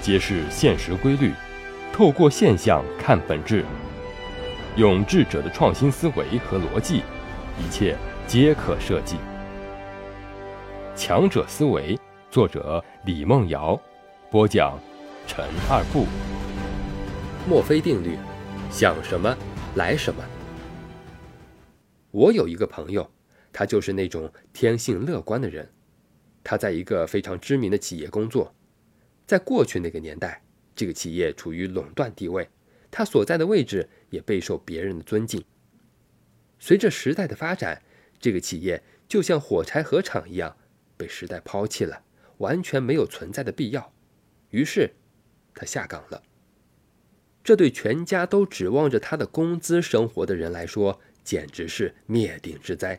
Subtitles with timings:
[0.00, 1.32] 揭示现实规律，
[1.92, 3.64] 透过现象看本质，
[4.76, 7.02] 用智者的创新思维和逻辑，
[7.58, 9.16] 一切皆可设计。
[10.94, 11.98] 强者思维，
[12.30, 13.80] 作者李梦瑶，
[14.30, 14.78] 播讲
[15.26, 16.06] 陈二步。
[17.48, 18.18] 墨菲定律，
[18.70, 19.36] 想什么
[19.74, 20.22] 来什么。
[22.10, 23.08] 我有一个朋友，
[23.52, 25.70] 他就是那种天性乐观的人。
[26.42, 28.54] 他在一个非常知名的企业工作。
[29.28, 30.42] 在过去那个年代，
[30.74, 32.48] 这个企业处于垄断地位，
[32.90, 35.44] 它所在的位置也备受别人的尊敬。
[36.58, 37.82] 随着时代的发展，
[38.18, 40.56] 这个企业就像火柴盒厂一样，
[40.96, 42.02] 被时代抛弃了，
[42.38, 43.92] 完全没有存在的必要。
[44.48, 44.94] 于是，
[45.54, 46.22] 他下岗了。
[47.44, 52.98] 这对全家都指望着他的工资生活的人来说，简直是灭顶之灾。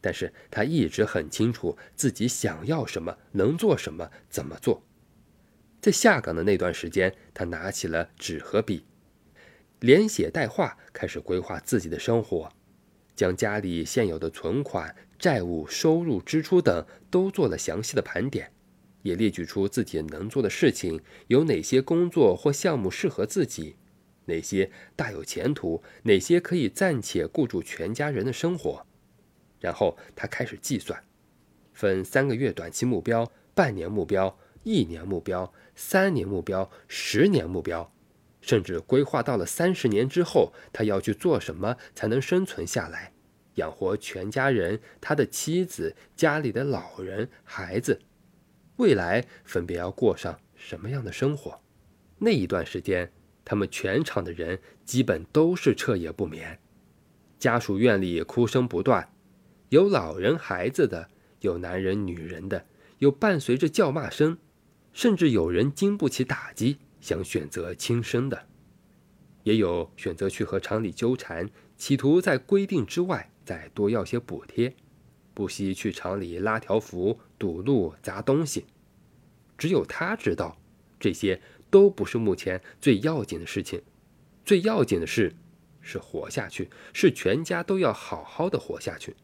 [0.00, 4.82] 但是他一直很清楚自己想要什么，能做什么，怎么做。
[5.80, 8.84] 在下岗的那段时间，他拿起了纸和笔，
[9.80, 12.52] 连写带画，开始规划自己的生活，
[13.16, 18.52] 将家里现有的存款、债务、收入、支出等都做了详细的盘点，
[19.02, 23.76] 也列举出自己能做的事情，有哪些工作或项目适合自己，
[24.26, 28.86] 哪些大有前途，哪些可以暂且顾住全家人的生活。
[29.60, 31.02] 然后他开始计算，
[31.72, 34.38] 分三个月短期目标、半年目标。
[34.62, 37.92] 一年目标、三年目标、十年目标，
[38.40, 43.12] 甚至规划到了三十年之后，他要去做什么才能生存下来，
[43.54, 48.00] 养活全家人、他的妻子、家里的老人、孩子，
[48.76, 51.60] 未来分别要过上什么样的生活？
[52.18, 53.10] 那一段时间，
[53.44, 56.58] 他们全场的人基本都是彻夜不眠，
[57.38, 59.10] 家属院里哭声不断，
[59.70, 61.08] 有老人、孩子的，
[61.40, 62.66] 有男人、女人的，
[62.98, 64.36] 有伴随着叫骂声。
[64.92, 68.46] 甚至有人经不起打击，想选择轻生的，
[69.44, 74.74] 也有选择去和厂里纠缠，企图在规定之外再多要些补贴，
[75.32, 78.66] 不惜去厂里拉条幅、堵路、砸东西。
[79.56, 80.60] 只有他知道，
[80.98, 81.40] 这些
[81.70, 83.82] 都不是目前最要紧的事情，
[84.44, 85.34] 最要紧的事
[85.80, 89.14] 是活下去，是全家都要好好的活下去。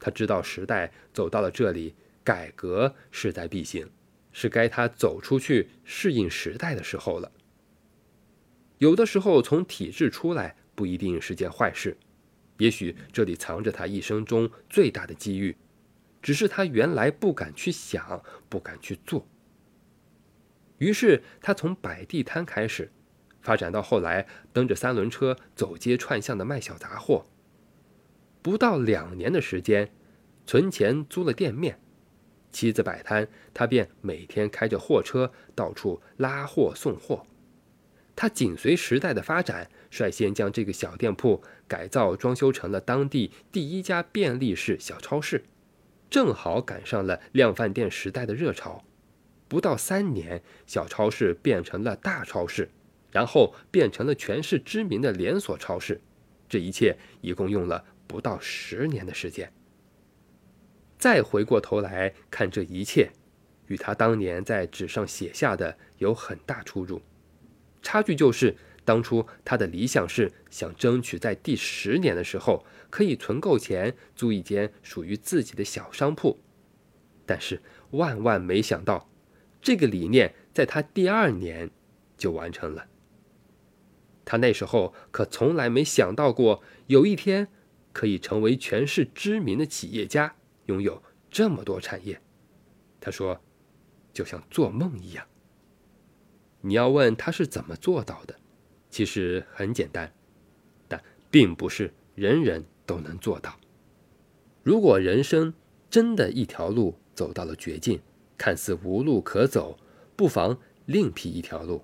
[0.00, 1.94] 他知道时代走到了这里，
[2.24, 3.88] 改革势在必行。
[4.32, 7.30] 是该他走出去适应时代的时候了。
[8.78, 11.96] 有的时候从体制出来不一定是件坏事，
[12.58, 15.56] 也许这里藏着他一生中最大的机遇，
[16.20, 19.26] 只是他原来不敢去想，不敢去做。
[20.78, 22.90] 于是他从摆地摊开始，
[23.40, 27.26] 发展到后来蹬着三轮车走街串巷的卖小杂货。
[28.40, 29.92] 不到两年的时间，
[30.44, 31.78] 存钱租了店面。
[32.52, 37.26] 妻子摆摊，他便每天开着货车到处拉货送货。
[38.14, 45.42] 他紧随时代的发展，率先将这个小店铺改造装修成了当地第一家便利式小超市，
[46.10, 48.84] 正好赶上了量贩店时代的热潮。
[49.48, 52.68] 不到三年，小超市变成了大超市，
[53.10, 56.00] 然后变成了全市知名的连锁超市。
[56.48, 59.50] 这一切一共用了不到十年的时间。
[61.02, 63.10] 再回过头来看这一切，
[63.66, 67.02] 与他当年在纸上写下的有很大出入。
[67.82, 76.38] 差距就是，当初他的理想是想争取在第十年的时候可以存够钱租一间属于自己的小商铺，
[77.26, 77.60] 但是
[77.90, 79.10] 万万没想到，
[79.60, 81.68] 这个理念在他第二年
[82.16, 82.86] 就完成了。
[84.24, 87.48] 他那时候可从来没想到过，有一天
[87.92, 90.36] 可以成为全市知名的企业家。
[90.66, 92.20] 拥有这么多产业，
[93.00, 93.40] 他说，
[94.12, 95.26] 就像做梦一样。
[96.60, 98.36] 你要问他是怎么做到的，
[98.88, 100.12] 其实很简单，
[100.86, 103.58] 但并不是人人都能做到。
[104.62, 105.52] 如果人生
[105.90, 108.00] 真的一条路走到了绝境，
[108.38, 109.78] 看似无路可走，
[110.14, 111.82] 不妨另辟一条路，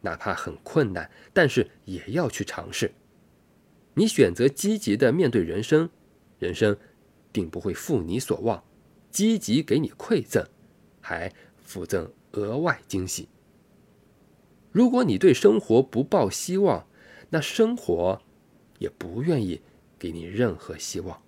[0.00, 2.92] 哪怕很困难，但是也要去尝试。
[3.94, 5.90] 你选择积极的面对人生，
[6.38, 6.76] 人生。
[7.32, 8.62] 定不会负你所望，
[9.10, 10.46] 积极给你馈赠，
[11.00, 13.28] 还附赠额外惊喜。
[14.72, 16.86] 如果你对生活不抱希望，
[17.30, 18.20] 那生活
[18.78, 19.60] 也不愿意
[19.98, 21.22] 给你任何希望。